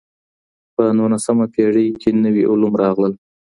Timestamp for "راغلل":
2.83-3.13